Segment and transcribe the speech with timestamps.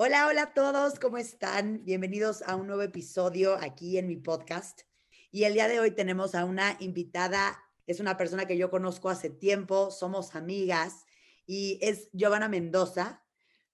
[0.00, 1.84] Hola, hola a todos, ¿cómo están?
[1.84, 4.82] Bienvenidos a un nuevo episodio aquí en mi podcast.
[5.32, 9.08] Y el día de hoy tenemos a una invitada, es una persona que yo conozco
[9.08, 11.04] hace tiempo, somos amigas
[11.46, 13.24] y es Giovanna Mendoza.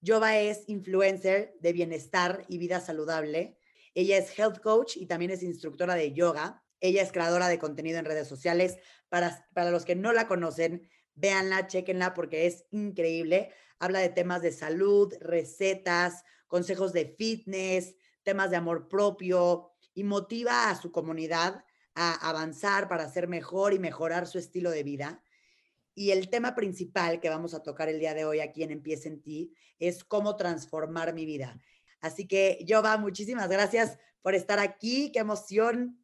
[0.02, 3.58] Giova es influencer de bienestar y vida saludable.
[3.92, 6.64] Ella es health coach y también es instructora de yoga.
[6.80, 8.78] Ella es creadora de contenido en redes sociales.
[9.10, 14.42] Para, para los que no la conocen, véanla, chequenla porque es increíble habla de temas
[14.42, 21.64] de salud, recetas, consejos de fitness, temas de amor propio y motiva a su comunidad
[21.94, 25.22] a avanzar para ser mejor y mejorar su estilo de vida.
[25.94, 29.08] Y el tema principal que vamos a tocar el día de hoy aquí en Empieza
[29.08, 31.60] en ti es cómo transformar mi vida.
[32.00, 35.12] Así que, Jova, muchísimas gracias por estar aquí.
[35.12, 36.03] Qué emoción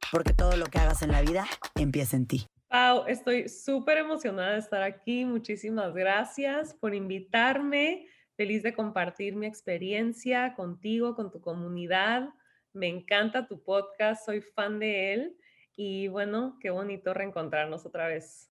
[0.11, 2.47] Porque todo lo que hagas en la vida empieza en ti.
[2.67, 5.25] Pau, estoy súper emocionada de estar aquí.
[5.25, 8.07] Muchísimas gracias por invitarme.
[8.35, 12.29] Feliz de compartir mi experiencia contigo, con tu comunidad.
[12.73, 15.37] Me encanta tu podcast, soy fan de él
[15.75, 18.49] y bueno, qué bonito reencontrarnos otra vez.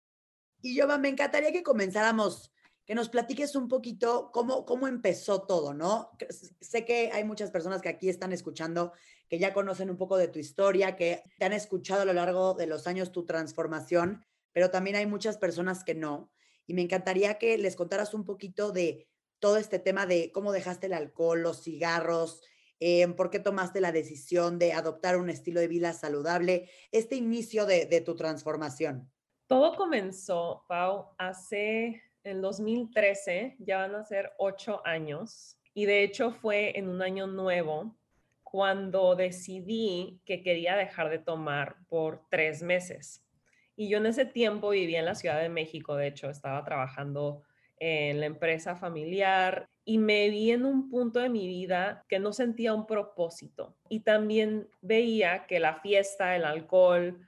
[0.62, 2.53] Y yo, me encantaría que comenzáramos,
[2.86, 6.10] que nos platiques un poquito cómo, cómo empezó todo, ¿no?
[6.60, 8.92] Sé que hay muchas personas que aquí están escuchando
[9.28, 12.54] que ya conocen un poco de tu historia, que te han escuchado a lo largo
[12.54, 16.30] de los años tu transformación, pero también hay muchas personas que no.
[16.66, 20.86] Y me encantaría que les contaras un poquito de todo este tema de cómo dejaste
[20.86, 22.42] el alcohol, los cigarros,
[22.80, 27.66] eh, por qué tomaste la decisión de adoptar un estilo de vida saludable, este inicio
[27.66, 29.10] de, de tu transformación.
[29.46, 36.32] Todo comenzó, Pau, hace el 2013, ya van a ser ocho años, y de hecho
[36.32, 37.94] fue en un año nuevo
[38.42, 43.22] cuando decidí que quería dejar de tomar por tres meses.
[43.76, 47.42] Y yo en ese tiempo vivía en la Ciudad de México, de hecho, estaba trabajando
[47.78, 52.32] en la empresa familiar y me vi en un punto de mi vida que no
[52.32, 53.76] sentía un propósito.
[53.88, 57.26] Y también veía que la fiesta, el alcohol,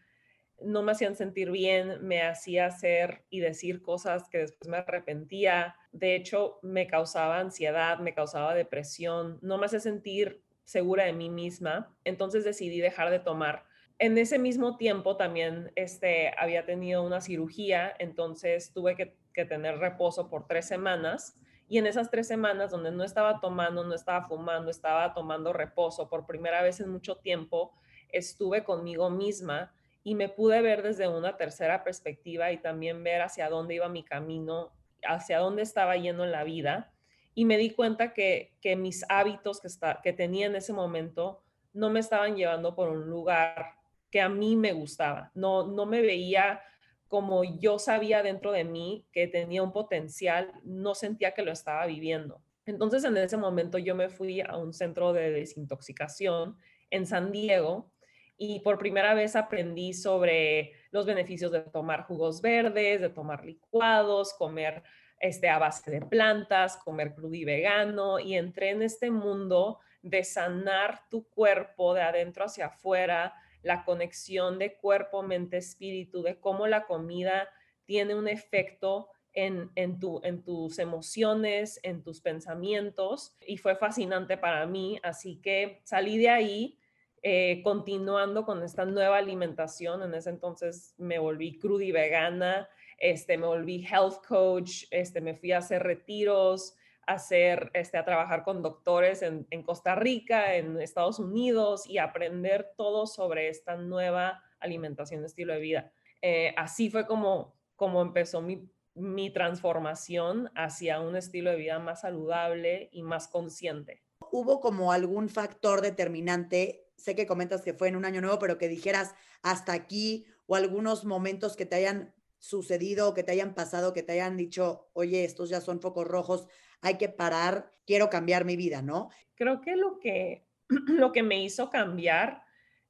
[0.62, 5.76] no me hacían sentir bien, me hacía hacer y decir cosas que después me arrepentía.
[5.92, 11.30] De hecho, me causaba ansiedad, me causaba depresión, no me hacía sentir segura de mí
[11.30, 11.94] misma.
[12.04, 13.64] Entonces decidí dejar de tomar.
[13.98, 19.78] En ese mismo tiempo también este, había tenido una cirugía, entonces tuve que, que tener
[19.78, 21.38] reposo por tres semanas.
[21.68, 26.08] Y en esas tres semanas donde no estaba tomando, no estaba fumando, estaba tomando reposo
[26.08, 27.74] por primera vez en mucho tiempo,
[28.10, 29.74] estuve conmigo misma
[30.06, 34.04] y me pude ver desde una tercera perspectiva y también ver hacia dónde iba mi
[34.04, 34.70] camino,
[35.02, 36.92] hacia dónde estaba yendo en la vida.
[37.34, 41.42] Y me di cuenta que, que mis hábitos que, está, que tenía en ese momento
[41.72, 43.72] no me estaban llevando por un lugar
[44.08, 45.32] que a mí me gustaba.
[45.34, 46.62] No, no me veía
[47.08, 51.84] como yo sabía dentro de mí que tenía un potencial, no sentía que lo estaba
[51.84, 52.40] viviendo.
[52.64, 56.56] Entonces en ese momento yo me fui a un centro de desintoxicación
[56.90, 57.90] en San Diego
[58.38, 64.34] y por primera vez aprendí sobre los beneficios de tomar jugos verdes, de tomar licuados,
[64.34, 64.82] comer
[65.20, 70.22] este, a base de plantas, comer crudo y vegano y entré en este mundo de
[70.24, 76.66] sanar tu cuerpo de adentro hacia afuera, la conexión de cuerpo, mente, espíritu, de cómo
[76.66, 77.48] la comida
[77.84, 84.36] tiene un efecto en, en, tu, en tus emociones, en tus pensamientos y fue fascinante
[84.36, 86.78] para mí, así que salí de ahí
[87.28, 90.00] eh, continuando con esta nueva alimentación.
[90.04, 95.34] En ese entonces me volví cruda y vegana, este, me volví health coach, este, me
[95.34, 100.80] fui a hacer retiros, a, hacer, este, a trabajar con doctores en, Costa Rica, en
[100.80, 105.92] Estados Unidos y aprender todo sobre esta nueva alimentación, estilo de vida.
[106.22, 112.02] Eh, así fue como, como empezó mi, mi transformación hacia un estilo de vida más
[112.02, 114.04] saludable y más consciente.
[114.30, 118.58] ¿Hubo como algún factor determinante sé que comentas que fue en un año nuevo, pero
[118.58, 123.92] que dijeras hasta aquí o algunos momentos que te hayan sucedido, que te hayan pasado,
[123.92, 126.46] que te hayan dicho, oye, estos ya son focos rojos,
[126.80, 129.10] hay que parar, quiero cambiar mi vida, ¿no?
[129.34, 132.42] Creo que lo que, lo que me hizo cambiar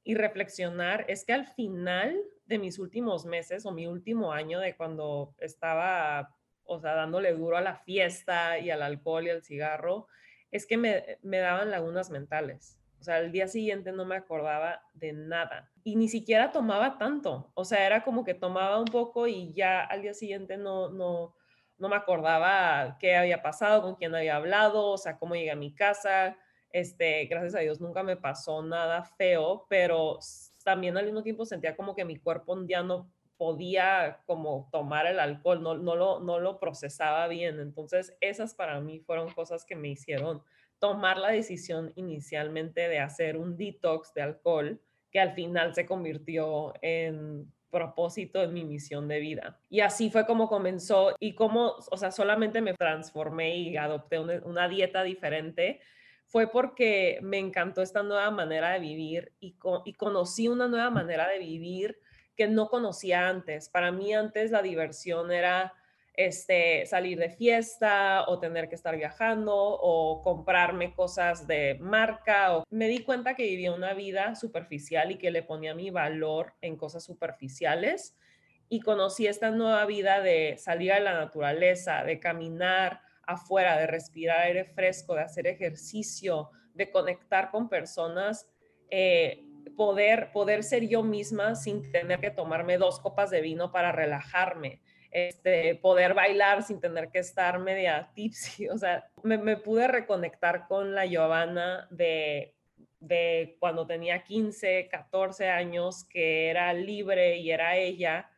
[0.03, 4.75] y reflexionar es que al final de mis últimos meses o mi último año de
[4.75, 10.07] cuando estaba, o sea, dándole duro a la fiesta y al alcohol y al cigarro,
[10.51, 12.76] es que me, me daban lagunas mentales.
[12.99, 17.51] O sea, el día siguiente no me acordaba de nada y ni siquiera tomaba tanto.
[17.53, 21.35] O sea, era como que tomaba un poco y ya al día siguiente no, no,
[21.77, 25.55] no me acordaba qué había pasado, con quién había hablado, o sea, cómo llegué a
[25.55, 26.37] mi casa.
[26.71, 30.19] Este, gracias a Dios nunca me pasó nada feo, pero
[30.63, 35.19] también al mismo tiempo sentía como que mi cuerpo ya no podía como tomar el
[35.19, 37.59] alcohol, no, no, lo, no lo procesaba bien.
[37.59, 40.43] Entonces, esas para mí fueron cosas que me hicieron
[40.79, 44.81] tomar la decisión inicialmente de hacer un detox de alcohol,
[45.11, 49.59] que al final se convirtió en propósito en mi misión de vida.
[49.69, 54.67] Y así fue como comenzó y como, o sea, solamente me transformé y adopté una,
[54.67, 55.81] dieta diferente,
[56.25, 61.27] fue porque me encantó esta nueva manera de vivir y, y conocí una nueva manera
[61.27, 61.99] de vivir
[62.35, 63.69] que no conocía antes.
[63.69, 65.73] Para mí antes la diversión era
[66.17, 72.57] este, salir de fiesta o tener que estar viajando o comprarme cosas de marca.
[72.57, 72.63] O...
[72.71, 76.75] Me di cuenta que vivía una vida superficial y que le ponía mi valor en
[76.75, 78.17] cosas superficiales
[78.67, 84.39] y conocí esta nueva vida de salir a la naturaleza, de caminar afuera, de respirar
[84.39, 88.49] aire fresco, de hacer ejercicio, de conectar con personas,
[88.89, 89.43] eh,
[89.75, 94.81] poder, poder ser yo misma sin tener que tomarme dos copas de vino para relajarme
[95.11, 98.67] este, poder bailar sin tener que estar media tipsy.
[98.69, 102.55] O sea, me, pude reconectar con la Giovanna de,
[102.99, 108.29] de cuando tenía 15, 14 años, que era libre y era ella,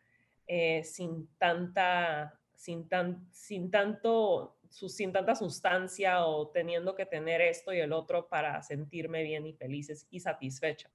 [0.47, 7.73] eh, sin tanta, sin tan, sin tanto sin tanta sustancia o teniendo que tener esto
[7.73, 10.89] y el otro para sentirme bien y felices y satisfecha.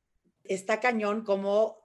[0.44, 1.78] Está cañón cómo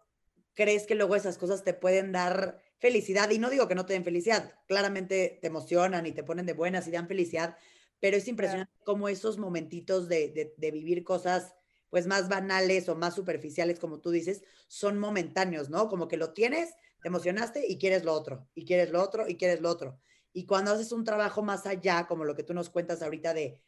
[0.54, 3.30] crees que luego esas cosas te pueden dar felicidad.
[3.30, 6.54] Y no digo que no te den felicidad, claramente te emocionan y te ponen de
[6.54, 7.58] buenas y dan felicidad,
[8.00, 11.54] pero es impresionante cómo esos momentitos de, de, vivir cosas
[11.90, 15.90] pues más banales o más superficiales, como tú dices, son momentáneos, ¿no?
[15.90, 19.36] Como que lo tienes, te emocionaste y quieres lo otro, y quieres lo otro, y
[19.36, 20.00] quieres lo otro.
[20.32, 23.60] Y cuando haces un trabajo más allá, como lo que tú nos cuentas ahorita de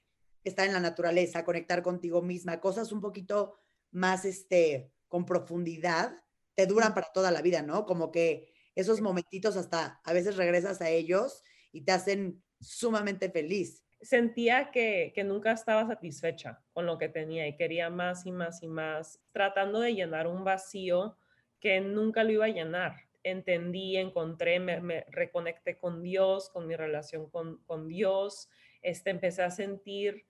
[0.44, 3.56] estar en la naturaleza, conectar contigo misma, cosas un poquito
[3.90, 6.24] más, este, con profundidad,
[6.54, 7.88] te duran para toda la vida, ¿no?
[7.88, 13.84] Como que esos momentitos hasta a veces regresas a ellos y te hacen sumamente feliz.
[14.02, 18.64] Sentía que, que nunca estaba satisfecha con lo que tenía y quería más y más
[18.64, 21.18] y más, tratando de llenar un vacío
[21.60, 22.96] que nunca lo iba a llenar.
[23.24, 28.50] Entendí, encontré, me, reconecté con Dios, con mi relación con, con Dios,
[28.82, 30.26] este, empecé a sentir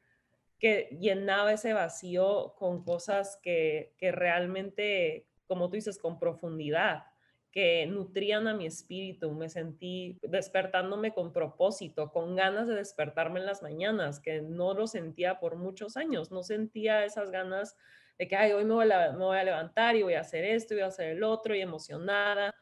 [0.60, 7.06] que llenaba ese vacío con cosas que, que realmente, como tú dices, con profundidad
[7.52, 9.32] que nutrían a mi espíritu.
[9.34, 14.88] Me sentí despertándome con propósito, con ganas de despertarme en las mañanas, que no lo
[14.88, 16.32] sentía por muchos años.
[16.32, 17.76] No sentía esas ganas
[18.18, 20.84] de que, ay, hoy me voy, a, levantar y voy a hacer esto y voy
[20.84, 22.56] a hacer el otro y emocionada.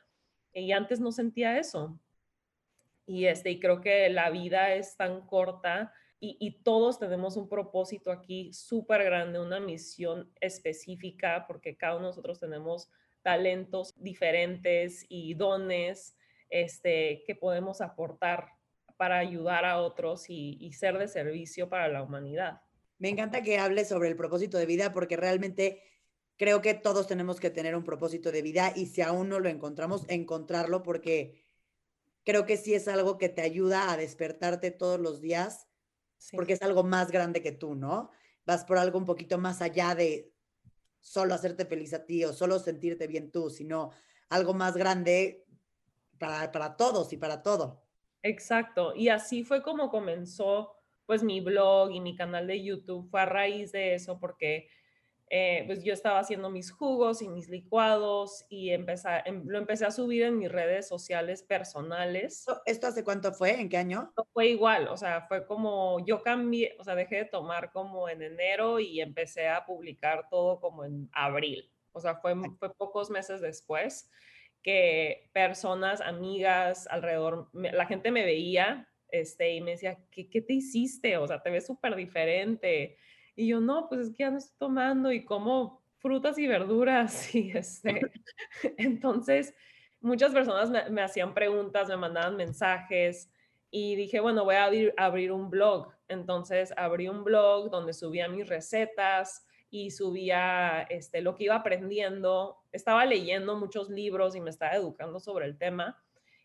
[0.53, 1.99] Y antes no sentía eso.
[3.05, 7.47] Y, este, y creo que la vida es tan corta y, y, todos tenemos un
[7.47, 12.89] propósito aquí súper grande, una misión específica, porque cada uno de nosotros tenemos
[13.21, 16.15] talentos diferentes y dones
[16.49, 18.49] este, que podemos aportar
[18.97, 22.61] para ayudar a otros y, ser de servicio para la humanidad.
[22.97, 25.81] Me encanta que hables sobre el propósito de vida porque realmente
[26.35, 29.47] creo que todos tenemos que tener un propósito de vida y si aún no lo
[29.47, 31.45] encontramos, encontrarlo porque
[32.25, 35.67] creo que sí es algo que te ayuda a despertarte todos los días
[36.33, 38.11] porque es algo más grande que tú, ¿no?
[38.45, 40.33] Vas por algo un poquito más allá de
[40.99, 43.91] solo hacerte feliz a ti o solo sentirte bien tú, sino
[44.29, 45.45] algo más grande
[46.17, 47.85] para, para todos y para todo.
[48.21, 48.93] Exacto.
[48.95, 50.75] Y así fue como comenzó
[51.05, 53.09] pues mi blog y mi canal de YouTube.
[53.09, 54.69] Fue a raíz de eso porque
[55.31, 59.85] eh, pues yo estaba haciendo mis jugos y mis licuados y empecé, em, lo empecé
[59.85, 62.45] a subir en mis redes sociales personales.
[62.65, 63.59] ¿Esto hace cuánto fue?
[63.61, 64.11] ¿En qué año?
[64.33, 68.23] Fue igual, o sea, fue como yo cambié, o sea, dejé de tomar como en
[68.23, 71.71] enero y empecé a publicar todo como en abril.
[71.91, 74.09] O sea, fue, fue pocos meses después
[74.63, 80.53] que personas, amigas alrededor, la gente me veía este, y me decía, ¿qué, qué te
[80.53, 81.17] hiciste?
[81.17, 82.97] O sea, te ves súper diferente
[83.39, 87.33] y yo, no, pues es que ya no estoy tomando y como frutas y verduras.
[87.33, 88.01] Y este,
[88.77, 89.55] entonces,
[90.01, 93.31] muchas personas me, hacían preguntas, me mandaban mensajes
[93.71, 95.93] y dije, bueno, voy a abrir, abrir un blog.
[96.09, 102.57] Entonces, abrí un blog donde subía mis recetas y subía este, lo que iba aprendiendo.
[102.73, 105.97] Estaba leyendo muchos libros y me estaba educando sobre el tema.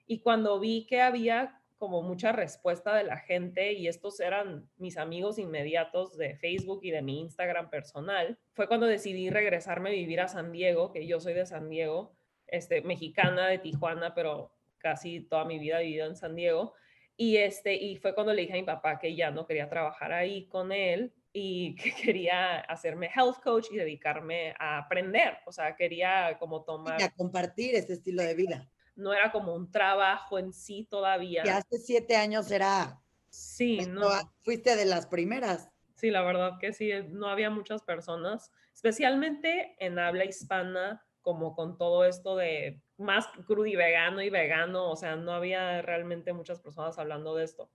[0.06, 4.96] Y cuando vi que había como mucha respuesta de la gente y estos eran mis
[4.96, 10.20] amigos inmediatos de Facebook y de mi Instagram personal, fue cuando decidí regresarme a vivir
[10.20, 12.16] a San Diego, que yo soy de San Diego,
[12.46, 16.74] este, mexicana de Tijuana, pero casi toda mi vida he vivido en San Diego.
[17.16, 20.12] Y, este, y fue cuando le dije a mi papá que ya no quería trabajar
[20.12, 25.38] ahí con él y que quería hacerme health coach y dedicarme a aprender.
[25.46, 27.00] O sea, quería como tomar...
[27.00, 28.70] Y a compartir este estilo de vida.
[28.96, 31.42] No era como un trabajo en sí todavía.
[31.44, 33.00] Y hace siete años era...
[33.30, 34.08] Sí, pues, no.
[34.42, 35.70] Fuiste de las primeras.
[35.96, 41.78] Sí, la verdad que sí, no había muchas personas, especialmente en habla hispana, como con
[41.78, 46.60] todo esto de más crudo y vegano y vegano, o sea, no había realmente muchas
[46.60, 47.70] personas hablando de esto.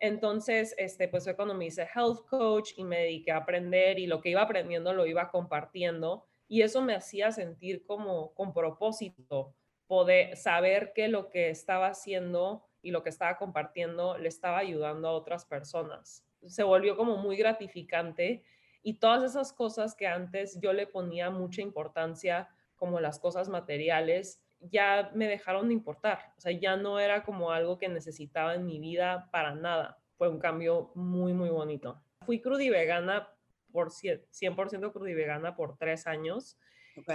[0.00, 4.06] Entonces, este, pues fue cuando me hice health coach y me dediqué a aprender y
[4.06, 9.54] lo que iba aprendiendo lo iba compartiendo y eso me hacía sentir como con propósito,
[9.88, 15.08] poder saber que lo que estaba haciendo y lo que estaba compartiendo le estaba ayudando
[15.08, 16.24] a otras personas.
[16.46, 18.44] Se volvió como muy gratificante
[18.82, 24.40] y todas esas cosas que antes yo le ponía mucha importancia, como las cosas materiales,
[24.60, 26.32] ya me dejaron de importar.
[26.36, 29.98] O sea, ya no era como algo que necesitaba en mi vida para nada.
[30.16, 32.00] Fue un cambio muy, muy bonito.
[32.24, 33.28] Fui crudivegana
[33.72, 36.58] por 100% crudivegana por tres años.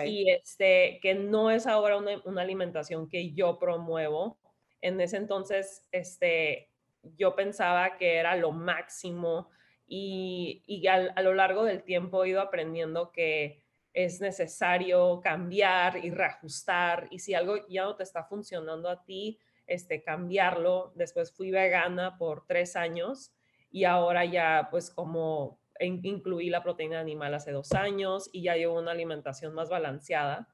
[0.05, 4.37] Y este, que no es ahora una, alimentación que yo promuevo.
[4.81, 6.69] En ese entonces, este,
[7.17, 9.49] yo pensaba que era lo máximo
[9.87, 13.63] y, y a lo largo del tiempo he ido aprendiendo que
[13.93, 19.39] es necesario cambiar y reajustar y si algo ya no te está funcionando a ti,
[19.67, 20.91] este, cambiarlo.
[20.95, 23.31] Después fui vegana por tres años
[23.71, 28.79] y ahora ya pues como incluí la proteína animal hace dos años y ya llevo
[28.79, 30.47] una alimentación más balanceada,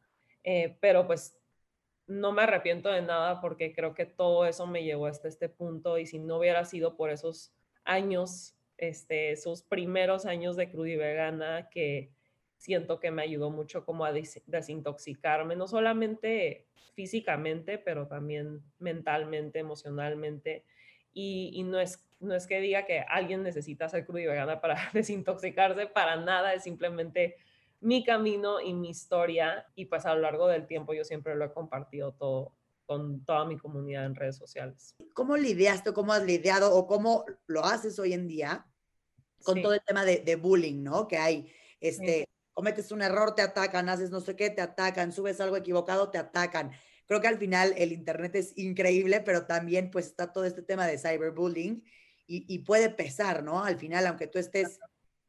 [0.44, 1.38] eh, pero pues
[2.08, 5.98] no me arrepiento de nada porque creo que todo eso me llevó hasta este punto
[5.98, 11.70] y si no hubiera sido por esos años, este, esos primeros años de crudi vegana
[11.70, 12.12] que
[12.58, 20.66] siento que me ayudó mucho como a desintoxicarme, no solamente físicamente, pero también mentalmente, emocionalmente.
[21.14, 24.76] Y, no, es, no es que diga que alguien necesita ser crudo y vegana para
[24.94, 27.38] desintoxicarse, para nada, es simplemente
[27.82, 29.66] mi camino y mi historia.
[29.76, 32.54] Y pues a lo largo del tiempo yo siempre lo he compartido todo
[32.86, 34.96] con toda mi comunidad en redes sociales.
[35.14, 38.66] ¿Cómo lidiaste, cómo has lidiado o cómo lo haces hoy en día
[39.44, 41.08] con todo el tema de, bullying, ¿no?
[41.08, 45.40] Que hay, este, cometes un error, te atacan, haces no sé qué, te atacan, subes
[45.40, 46.72] algo equivocado, te atacan.
[47.10, 50.86] Creo que al final el Internet es increíble, pero también pues está todo este tema
[50.86, 51.84] de cyberbullying
[52.28, 53.64] y, y puede pesar, ¿no?
[53.64, 54.80] Al final, aunque tú estés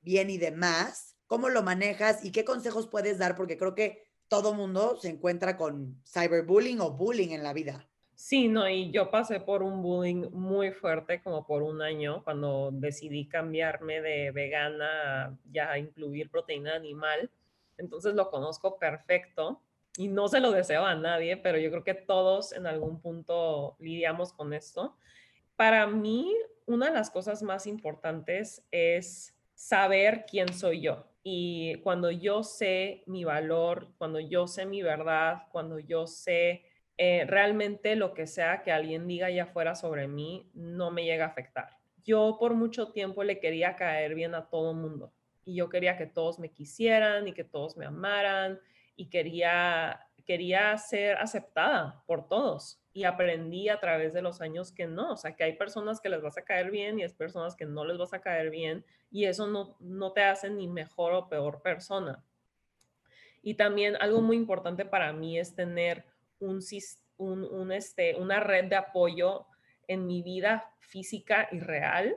[0.02, 3.34] bien y demás, ¿cómo lo manejas y qué consejos puedes dar?
[3.34, 7.88] Porque creo que todo mundo se encuentra con cyberbullying o bullying en la vida.
[8.14, 12.68] Sí, no, y yo pasé por un bullying muy fuerte como por un año cuando
[12.74, 17.30] decidí cambiarme de vegana ya a incluir proteína animal.
[17.78, 19.62] Entonces lo conozco perfecto
[19.96, 23.76] y no se lo deseo a nadie, pero yo creo que todos en algún punto
[23.78, 24.96] lidiamos con esto.
[25.56, 26.34] Para mí,
[26.66, 31.06] una de las cosas más importantes es saber quién soy yo.
[31.22, 36.64] Y cuando yo sé mi valor, cuando yo sé mi verdad, cuando yo sé
[36.96, 41.24] eh, realmente lo que sea que alguien diga allá afuera sobre mí no me llega
[41.24, 41.78] a afectar.
[42.04, 45.12] Yo por mucho tiempo le quería caer bien a todo mundo
[45.44, 48.60] y yo quería que todos me quisieran y que todos me amaran
[49.00, 54.86] y quería quería ser aceptada por todos y aprendí a través de los años que
[54.86, 57.56] no, o sea, que hay personas que les vas a caer bien y hay personas
[57.56, 61.14] que no les vas a caer bien y eso no, no te hace ni mejor
[61.14, 62.22] o peor persona.
[63.42, 66.04] Y también algo muy importante para mí es tener
[66.38, 66.60] un,
[67.72, 69.46] este, una red de apoyo
[69.88, 72.16] en mi vida física y real,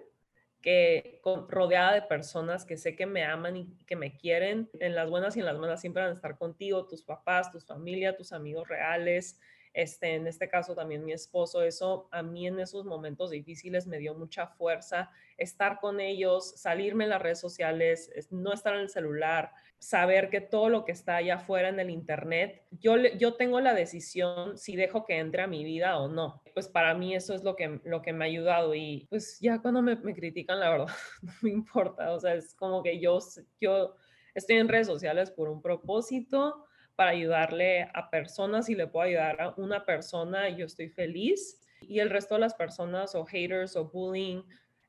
[0.64, 5.10] que rodeada de personas que sé que me aman y que me quieren, en las
[5.10, 8.32] buenas y en las malas siempre van a estar contigo, tus papás, tus familia, tus
[8.32, 9.40] amigos reales,
[9.74, 13.98] este, en este caso también mi esposo, eso a mí en esos momentos difíciles me
[13.98, 18.90] dio mucha fuerza, estar con ellos, salirme en las redes sociales, no estar en el
[18.90, 23.60] celular, saber que todo lo que está allá afuera en el Internet, yo, yo tengo
[23.60, 26.42] la decisión si dejo que entre a mi vida o no.
[26.54, 29.62] Pues para mí eso es lo que, lo que me ha ayudado y pues ya
[29.62, 30.88] cuando me, me critican, la verdad,
[31.22, 32.14] no me importa.
[32.14, 33.20] O sea, es como que yo,
[33.60, 33.96] yo
[34.34, 39.42] estoy en redes sociales por un propósito, para ayudarle a personas y le puedo ayudar
[39.42, 41.60] a una persona, yo estoy feliz.
[41.82, 44.44] Y el resto de las personas o haters o bullying,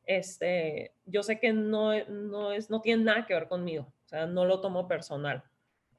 [0.07, 3.95] este, yo sé que no, no, es, no tiene nada que ver conmigo
[4.29, 5.43] no lo tomo personal.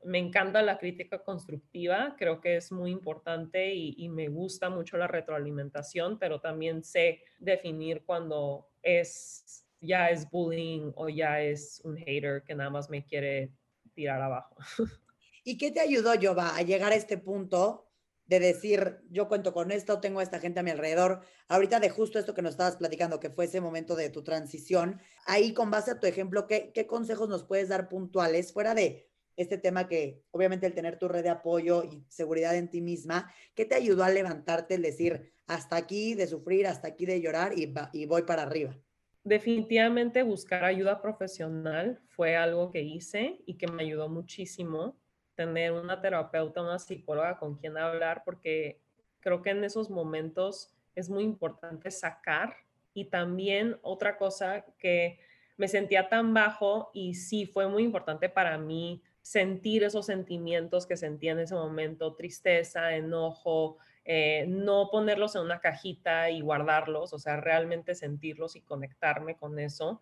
[0.04, 5.08] me encanta la crítica constructiva, creo que es muy importante y, me gusta mucho la
[5.08, 12.44] retroalimentación, pero también sé definir cuando es ya es bullying o ya es un hater
[12.44, 13.52] que nada más me quiere
[13.96, 14.56] tirar abajo.
[15.48, 17.88] ¿Y qué te ayudó, Jova, a llegar a este punto
[18.26, 21.22] de decir, yo cuento con esto, tengo a esta gente a mi alrededor?
[21.48, 25.00] Ahorita de justo esto que nos estabas platicando, que fue ese momento de tu transición,
[25.28, 29.08] ahí con base a tu ejemplo, ¿qué, qué consejos nos puedes dar puntuales fuera de
[29.36, 33.32] este tema que obviamente el tener tu red de apoyo y seguridad en ti misma,
[33.54, 37.54] ¿qué te ayudó a levantarte, el decir, hasta aquí de sufrir, hasta aquí de llorar
[37.56, 38.76] y, y voy para arriba?
[39.24, 45.00] Definitivamente buscar ayuda profesional fue algo que hice y que me ayudó muchísimo
[45.36, 48.80] tener una terapeuta, una psicóloga con quien hablar, porque
[49.20, 52.56] creo que en esos momentos es muy importante sacar.
[52.94, 55.20] Y también otra cosa que
[55.58, 60.98] me sentía tan bajo y sí fue muy importante para mí sentir esos sentimientos que
[60.98, 67.18] sentía en ese momento, tristeza, enojo, eh, no ponerlos en una cajita y guardarlos, o
[67.18, 70.00] sea, realmente sentirlos y conectarme con eso.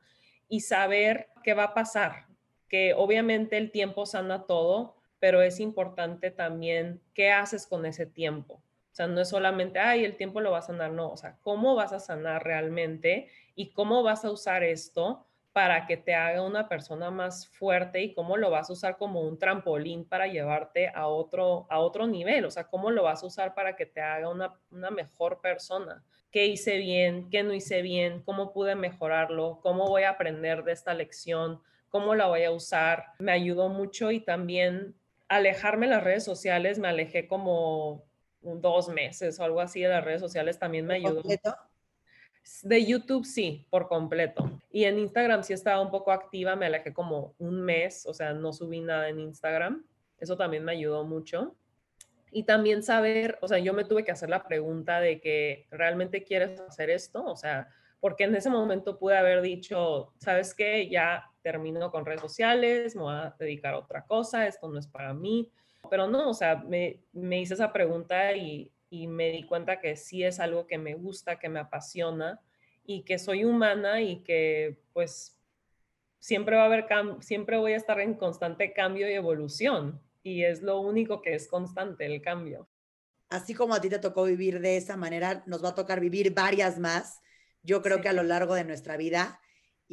[0.50, 2.28] Y saber qué va a pasar,
[2.68, 8.56] que obviamente el tiempo sana todo, pero es importante también qué haces con ese tiempo.
[8.56, 11.38] O sea, no es solamente, ay, el tiempo lo va a sanar, no, o sea,
[11.40, 16.42] cómo vas a sanar realmente y cómo vas a usar esto para que te haga
[16.42, 20.90] una persona más fuerte y cómo lo vas a usar como un trampolín para llevarte
[20.94, 24.02] a otro, a otro nivel, o sea, cómo lo vas a usar para que te
[24.02, 26.04] haga una, una mejor persona.
[26.32, 27.30] ¿Qué hice bien?
[27.30, 28.24] ¿Qué no hice bien?
[28.24, 29.62] ¿Cómo pude mejorarlo?
[29.64, 31.62] ¿Cómo voy a aprender de esta lección?
[31.88, 33.06] ¿Cómo la voy a usar?
[33.20, 34.96] Me ayudó mucho y también
[35.36, 38.04] alejarme de las redes sociales, me alejé como
[38.42, 41.22] dos meses o algo así de las redes sociales, también me ayudó.
[42.62, 44.60] De YouTube sí, por completo.
[44.70, 48.34] Y en Instagram sí estaba un poco activa, me alejé como un mes, o sea,
[48.34, 49.86] no subí nada en Instagram.
[50.20, 51.56] Eso también me ayudó mucho.
[52.32, 56.24] Y también saber, o sea, yo me tuve que hacer la pregunta de que realmente
[56.24, 60.90] quieres hacer esto, o sea, porque en ese momento pude haber dicho, ¿sabes qué?
[60.90, 64.88] Ya termino con redes sociales, me voy a dedicar a otra cosa, esto no es
[64.88, 65.52] para mí.
[65.90, 69.96] Pero no, o sea, me, me hice esa pregunta y y me di cuenta que
[69.96, 72.40] sí es algo que me gusta, que me apasiona
[72.86, 75.36] y que soy humana y que pues
[76.20, 76.86] siempre va a haber
[77.22, 81.48] siempre voy a estar en constante cambio y evolución y es lo único que es
[81.48, 82.70] constante el cambio.
[83.30, 86.32] Así como a ti te tocó vivir de esa manera, nos va a tocar vivir
[86.32, 87.20] varias más,
[87.64, 89.40] yo creo que a lo largo de nuestra vida.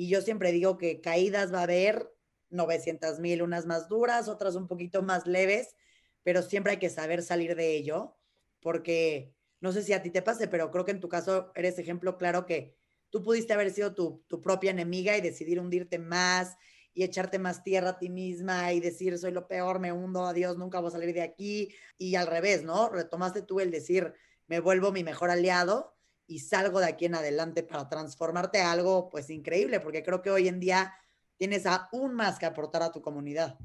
[0.01, 2.11] Y yo siempre digo que caídas va a haber
[2.49, 5.77] 900 mil, unas más duras, otras un poquito más leves,
[6.23, 8.17] pero siempre hay que saber salir de ello
[8.61, 11.79] porque no sé si a ti te pase, pero creo que en tu caso eres
[11.79, 12.79] ejemplo claro que
[13.11, 16.57] tú pudiste haber sido tu, propia enemiga y decidir hundirte más
[16.95, 20.57] y echarte más tierra a ti misma y decir soy lo peor, me hundo, adiós,
[20.57, 22.89] nunca voy a salir de aquí y al revés, ¿no?
[22.89, 24.15] Retomaste tú el decir
[24.47, 25.95] me vuelvo mi mejor aliado
[26.31, 30.31] y salgo de aquí en adelante para transformarte a algo pues increíble, porque creo que
[30.31, 30.95] hoy en día
[31.37, 33.59] tienes aún más que aportar a tu comunidad.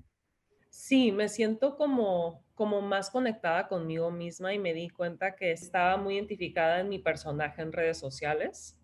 [0.69, 5.95] Sí, me siento como, como más conectada conmigo misma y me di cuenta que estaba
[5.97, 8.79] muy identificada en mi personaje en redes sociales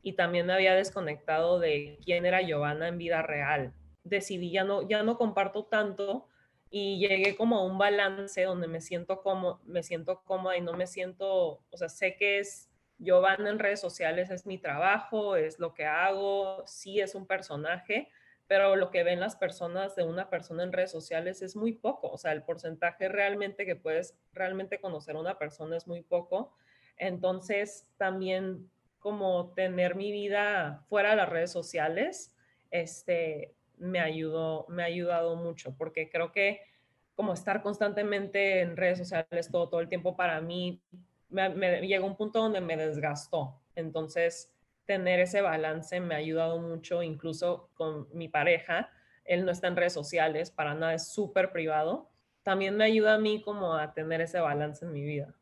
[0.00, 3.74] y también me había desconectado de quién era Giovanna en vida real.
[4.04, 6.28] Decidí ya no, ya no comparto tanto
[6.70, 10.74] y llegué como a un balance donde me siento como, me siento cómoda y no
[10.74, 12.70] me siento, o sea, sé que es
[13.04, 18.10] Giovanna en redes sociales, es mi trabajo, es lo que hago, sí es un personaje,
[18.46, 22.10] pero lo que ven las personas de una persona en redes sociales es muy poco,
[22.10, 26.54] o sea, el porcentaje realmente que puedes realmente conocer a una persona es muy poco.
[26.96, 32.34] Entonces, también como tener mi vida fuera de las redes sociales,
[32.70, 36.60] este, me ayudó, me ha ayudado mucho, porque creo que
[37.14, 40.82] como estar constantemente en redes sociales todo, todo el tiempo para mí,
[41.34, 43.60] me, me llegó un punto donde me desgastó.
[43.74, 44.54] Entonces,
[44.86, 48.90] tener ese balance me ha ayudado mucho, incluso con mi pareja.
[49.24, 52.10] Él no está en redes sociales, para nada, es súper privado.
[52.42, 55.34] También me ayuda a mí como a tener ese balance en mi vida.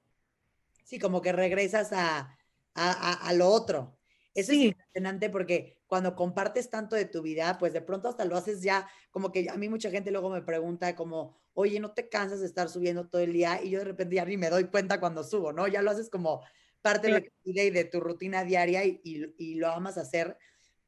[0.85, 2.37] Sí, como que regresas a,
[2.75, 3.97] a, lo otro.
[4.35, 8.37] Eso es impresionante porque cuando compartes tanto de tu vida, pues de pronto hasta lo
[8.37, 12.09] haces ya, como que a mí mucha gente luego me pregunta como, oye, ¿no te
[12.09, 13.63] cansas de estar subiendo todo el día?
[13.63, 15.69] Y yo de repente ya ni me doy cuenta cuando subo, ¿no?
[15.69, 16.43] Ya lo haces como
[16.81, 20.37] parte de tu vida y de tu rutina diaria y, lo amas hacer,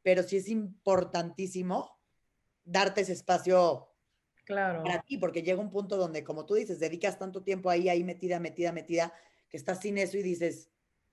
[0.02, 1.98] pero sí es importantísimo
[2.64, 3.90] darte ese espacio
[4.44, 4.82] claro.
[4.82, 8.02] para ti, porque llega un punto donde, como tú dices, dedicas tanto tiempo ahí, ahí
[8.04, 9.12] metida, metida, metida,
[9.50, 10.70] que estás sin eso y dices,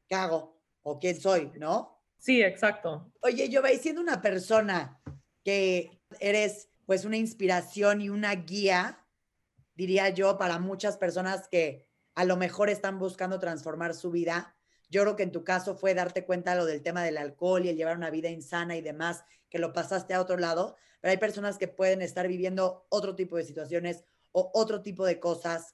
[0.07, 0.61] ¿qué hago?
[0.81, 1.51] ¿O quién soy?
[1.59, 2.00] ¿No?
[2.21, 3.11] Sí, exacto.
[3.21, 5.01] Oye, yo veis siendo una persona
[5.43, 9.07] que eres pues una inspiración y una guía,
[9.73, 14.55] diría yo, para muchas personas que a lo mejor están buscando transformar su vida.
[14.91, 17.69] Yo creo que en tu caso fue darte cuenta lo del tema del alcohol y
[17.69, 21.17] el llevar una vida insana y demás, que lo pasaste a otro lado, pero hay
[21.17, 25.73] personas que pueden estar viviendo otro tipo de situaciones o otro tipo de cosas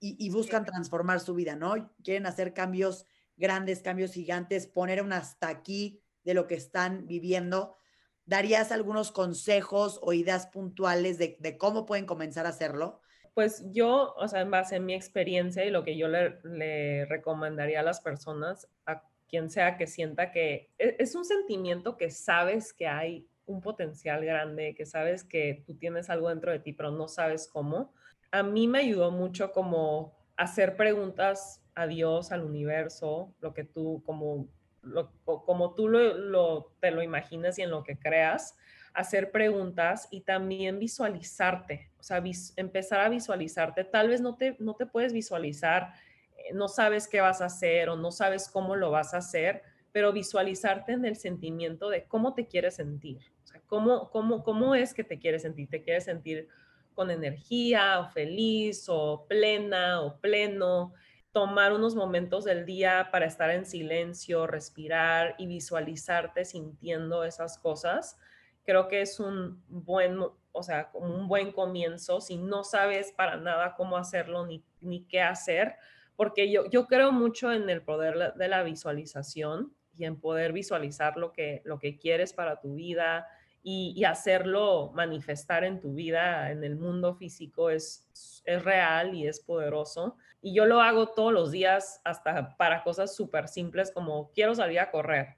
[0.00, 1.94] y, buscan transformar su vida, ¿no?
[2.02, 7.76] Quieren hacer cambios grandes, cambios gigantes, poner un hasta aquí de lo que están viviendo.
[8.24, 13.00] ¿Darías algunos consejos o ideas puntuales de, de cómo pueden comenzar a hacerlo?
[13.36, 17.80] Pues yo, o sea, en base en mi experiencia y lo que yo le, recomendaría
[17.80, 22.72] a las personas, a quien sea que sienta que e, es, un sentimiento que sabes
[22.72, 26.90] que hay un potencial grande, que sabes que tú tienes algo dentro de ti, pero
[26.90, 27.92] no sabes cómo.
[28.30, 34.02] A mí me ayudó mucho como hacer preguntas a Dios, al universo, lo que tú,
[34.04, 34.48] como,
[35.22, 38.56] como tú lo, te lo imaginas y en lo que creas
[38.96, 42.22] hacer preguntas y también visualizarte, o sea,
[42.56, 43.84] empezar a visualizarte.
[43.84, 45.92] Tal vez no te, no te puedes visualizar,
[46.38, 49.62] eh, no sabes qué vas a hacer o no sabes cómo lo vas a hacer,
[49.92, 54.74] pero visualizarte en el sentimiento de cómo te quieres sentir, o sea, cómo, cómo, cómo
[54.74, 55.68] es que te quieres sentir.
[55.68, 56.48] ¿Te quieres sentir
[56.94, 60.94] con energía o feliz o plena o pleno?
[61.36, 68.16] Tomar unos momentos del día para estar en silencio, respirar y visualizarte sintiendo esas cosas
[68.64, 73.74] creo que es un buen, o sea, un buen comienzo si no sabes para nada
[73.76, 75.76] cómo hacerlo ni, ni qué hacer,
[76.16, 81.18] porque yo, yo creo mucho en el poder de la visualización y en poder visualizar
[81.18, 83.26] lo que, lo que quieres para tu vida
[83.68, 88.06] y, hacerlo manifestar en tu vida, en el mundo físico, es,
[88.44, 90.16] es real y es poderoso.
[90.40, 94.78] Y yo lo hago todos los días, hasta para cosas súper simples como quiero salir
[94.78, 95.36] a correr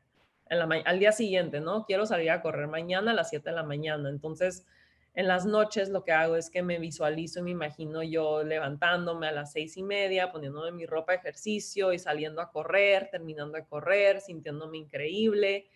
[0.51, 1.85] al día siguiente, ¿no?
[1.85, 4.09] Quiero salir a correr mañana a las 7 de la mañana.
[4.09, 4.67] Entonces,
[5.14, 9.27] en las noches lo que hago es que me visualizo y me imagino yo levantándome
[9.29, 13.57] a las seis y media, poniéndome mi ropa de ejercicio y saliendo a correr, terminando
[13.57, 15.67] de correr, sintiéndome increíble.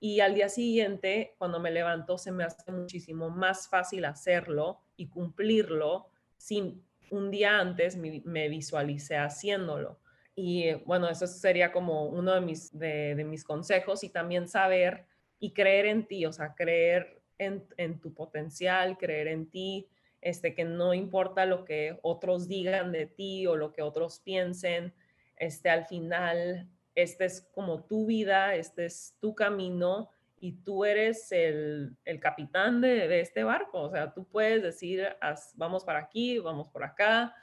[0.00, 5.08] Y al día siguiente, cuando me levanto, se me hace muchísimo más fácil hacerlo y
[5.08, 10.00] cumplirlo sin un día antes me visualicé haciéndolo.
[10.42, 15.04] Y bueno, eso sería como uno de mis, de, mis consejos y también saber
[15.38, 19.88] y creer en ti, o sea, creer en, en, tu potencial, creer en ti,
[20.22, 24.94] este, que no importa lo que otros digan de ti o lo que otros piensen,
[25.36, 31.30] este, al final, este es como tu vida, este es tu camino y tú eres
[31.32, 35.06] el, el capitán de, de, este barco, o sea, tú puedes decir,
[35.54, 37.34] vamos para aquí, vamos por acá,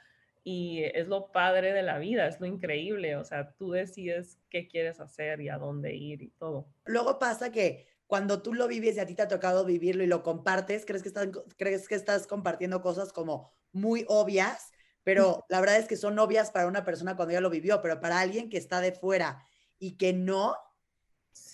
[0.42, 4.66] y es lo padre de la vida, es lo increíble, o sea, tú decides qué
[4.66, 6.66] quieres hacer y a dónde ir y todo.
[6.86, 10.06] Luego pasa que cuando tú lo vives y a ti te ha tocado vivirlo y
[10.06, 14.72] lo compartes, crees que estás, crees que estás compartiendo cosas como muy obvias,
[15.08, 17.98] pero la verdad es que son obvias para una persona cuando ya lo vivió, pero
[17.98, 19.42] para alguien que está de fuera
[19.78, 20.54] y que no,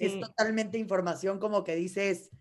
[0.00, 2.32] es totalmente información como que dices,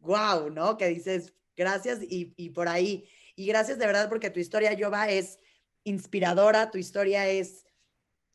[0.00, 0.76] wow, ¿no?
[0.76, 3.08] Que dices, gracias y, y por ahí.
[3.36, 5.38] Y gracias de verdad porque tu historia, Jova, es
[5.84, 7.64] inspiradora, tu historia es,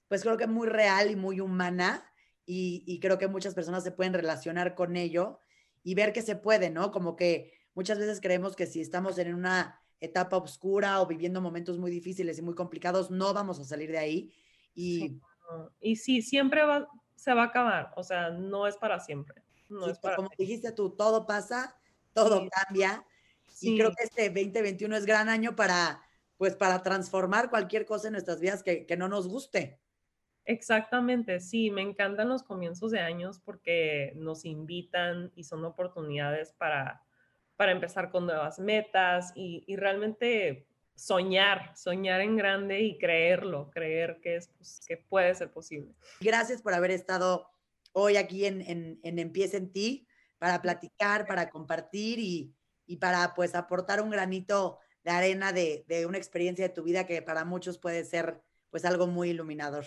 [0.08, 2.10] pues creo que muy real y muy humana
[2.46, 5.42] y, creo que muchas personas se pueden relacionar con ello
[5.84, 6.94] y ver que se puede, ¿no?
[6.94, 11.78] Como que muchas veces creemos que si estamos en una etapa oscura o viviendo momentos
[11.78, 14.34] muy difíciles y muy complicados, no vamos a salir de ahí.
[14.74, 15.20] Y
[15.96, 19.44] sí, y siempre va, se va a acabar, o sea, no es para siempre.
[19.70, 21.76] No es para como dijiste tú, todo pasa,
[22.14, 23.06] todo cambia.
[23.60, 26.02] Y creo que este 2021 es gran año para
[26.38, 29.80] pues para transformar cualquier cosa en nuestras vidas que, no nos guste.
[30.46, 37.04] Exactamente, sí, me encantan los comienzos de años porque nos invitan y son oportunidades para,
[37.58, 44.38] para empezar con nuevas metas y, realmente soñar, soñar en grande y creerlo, creer que,
[44.38, 45.94] es, pues, que puede ser posible.
[46.22, 47.50] Gracias por haber estado
[47.92, 50.08] hoy aquí en, en, en Empieza en ti
[50.40, 56.06] para platicar, para compartir y, y para pues aportar un granito de arena de, de,
[56.06, 59.86] una experiencia de tu vida que para muchos puede ser pues algo muy iluminador.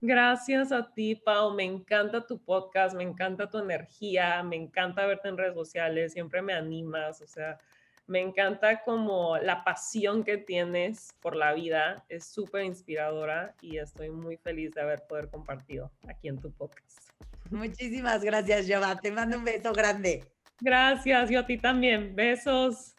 [0.00, 1.54] Gracias a ti, Pau.
[1.54, 6.40] Me encanta tu podcast, me encanta tu energía, me encanta verte en redes sociales, siempre
[6.40, 7.58] me animas, o sea,
[8.06, 14.10] me encanta como la pasión que tienes por la vida, es súper inspiradora y estoy
[14.10, 17.10] muy feliz de haber poder compartido aquí en tu podcast.
[17.50, 18.96] Muchísimas gracias, Jova.
[19.00, 20.24] Te mando un beso grande.
[20.60, 22.16] Gracias, yo a ti también.
[22.16, 22.94] Besos.